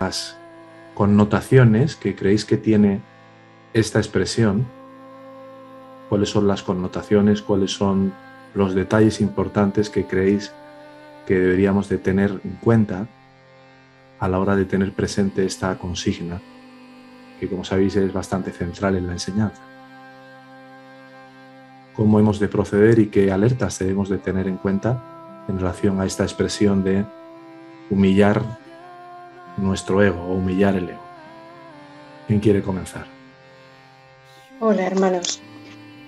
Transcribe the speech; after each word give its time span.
las 0.00 0.36
connotaciones 0.94 1.96
que 1.96 2.14
creéis 2.14 2.44
que 2.44 2.56
tiene 2.56 3.00
esta 3.72 3.98
expresión, 3.98 4.66
cuáles 6.08 6.30
son 6.30 6.46
las 6.48 6.62
connotaciones, 6.62 7.42
cuáles 7.42 7.72
son 7.72 8.12
los 8.54 8.74
detalles 8.74 9.20
importantes 9.20 9.90
que 9.90 10.06
creéis 10.06 10.52
que 11.26 11.38
deberíamos 11.38 11.88
de 11.88 11.98
tener 11.98 12.40
en 12.44 12.52
cuenta 12.62 13.06
a 14.18 14.28
la 14.28 14.38
hora 14.38 14.56
de 14.56 14.64
tener 14.64 14.92
presente 14.92 15.44
esta 15.44 15.76
consigna, 15.76 16.40
que 17.38 17.48
como 17.48 17.64
sabéis 17.64 17.96
es 17.96 18.12
bastante 18.12 18.50
central 18.50 18.96
en 18.96 19.06
la 19.06 19.12
enseñanza. 19.12 19.60
Cómo 21.94 22.18
hemos 22.18 22.38
de 22.38 22.48
proceder 22.48 22.98
y 22.98 23.08
qué 23.08 23.30
alertas 23.32 23.78
debemos 23.78 24.08
de 24.08 24.18
tener 24.18 24.48
en 24.48 24.56
cuenta 24.56 25.44
en 25.48 25.58
relación 25.58 26.00
a 26.00 26.06
esta 26.06 26.22
expresión 26.22 26.82
de 26.84 27.04
humillar 27.90 28.42
nuestro 29.56 30.02
ego 30.02 30.20
o 30.22 30.34
humillar 30.34 30.76
el 30.76 30.90
ego. 30.90 31.00
¿Quién 32.26 32.40
quiere 32.40 32.62
comenzar? 32.62 33.06
Hola 34.60 34.86
hermanos. 34.86 35.40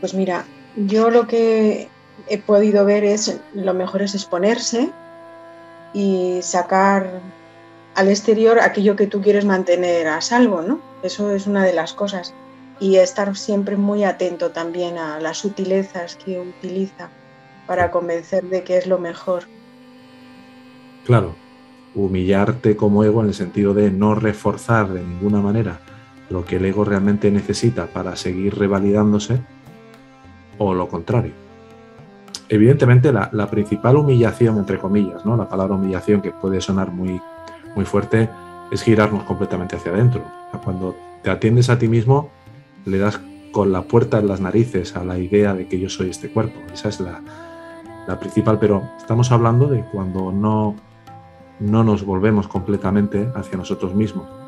Pues 0.00 0.14
mira, 0.14 0.44
yo 0.76 1.10
lo 1.10 1.26
que 1.26 1.88
he 2.28 2.38
podido 2.38 2.84
ver 2.84 3.04
es 3.04 3.40
lo 3.54 3.74
mejor 3.74 4.02
es 4.02 4.14
exponerse 4.14 4.90
y 5.92 6.40
sacar 6.42 7.20
al 7.94 8.08
exterior 8.08 8.58
aquello 8.58 8.96
que 8.96 9.06
tú 9.06 9.22
quieres 9.22 9.44
mantener 9.44 10.08
a 10.08 10.20
salvo, 10.20 10.62
¿no? 10.62 10.80
Eso 11.02 11.30
es 11.32 11.46
una 11.46 11.64
de 11.64 11.72
las 11.72 11.92
cosas. 11.92 12.34
Y 12.80 12.96
estar 12.96 13.36
siempre 13.36 13.76
muy 13.76 14.04
atento 14.04 14.50
también 14.50 14.98
a 14.98 15.20
las 15.20 15.38
sutilezas 15.38 16.16
que 16.16 16.40
utiliza 16.40 17.08
para 17.66 17.90
convencer 17.90 18.44
de 18.44 18.64
que 18.64 18.76
es 18.76 18.86
lo 18.86 18.98
mejor. 18.98 19.44
Claro, 21.04 21.36
humillarte 21.94 22.76
como 22.76 23.04
ego 23.04 23.20
en 23.20 23.28
el 23.28 23.34
sentido 23.34 23.74
de 23.74 23.90
no 23.90 24.14
reforzar 24.14 24.88
de 24.88 25.00
ninguna 25.00 25.40
manera 25.40 25.80
lo 26.30 26.44
que 26.44 26.56
el 26.56 26.64
ego 26.64 26.84
realmente 26.84 27.30
necesita 27.30 27.86
para 27.86 28.16
seguir 28.16 28.58
revalidándose 28.58 29.40
o 30.58 30.74
lo 30.74 30.88
contrario. 30.88 31.32
Evidentemente 32.48 33.12
la, 33.12 33.50
principal 33.50 33.96
humillación, 33.96 34.58
entre 34.58 34.78
comillas, 34.78 35.24
¿no? 35.24 35.36
la 35.36 35.48
palabra 35.48 35.76
humillación 35.76 36.20
que 36.20 36.30
puede 36.30 36.60
sonar 36.60 36.90
muy, 36.90 37.20
muy 37.74 37.84
fuerte, 37.84 38.28
es 38.70 38.82
girarnos 38.82 39.24
completamente 39.24 39.76
hacia 39.76 39.92
adentro. 39.92 40.22
Cuando 40.62 40.94
te 41.22 41.30
atiendes 41.30 41.70
a 41.70 41.78
ti 41.78 41.88
mismo, 41.88 42.30
le 42.84 42.98
das 42.98 43.20
con 43.52 43.72
la 43.72 43.82
puerta 43.82 44.18
en 44.18 44.28
las 44.28 44.40
narices 44.40 44.96
a 44.96 45.04
la 45.04 45.18
idea 45.18 45.54
de 45.54 45.66
que 45.68 45.78
yo 45.78 45.88
soy 45.88 46.10
este 46.10 46.28
cuerpo. 46.28 46.60
Esa 46.72 46.88
es 46.88 47.00
la, 47.00 47.20
la 48.06 48.18
principal, 48.18 48.58
pero 48.58 48.82
estamos 48.98 49.30
hablando 49.32 49.68
de 49.68 49.84
cuando 49.92 50.32
no 50.32 50.76
no 51.60 51.84
nos 51.84 52.04
volvemos 52.04 52.48
completamente 52.48 53.30
hacia 53.34 53.56
nosotros 53.56 53.94
mismos. 53.94 54.43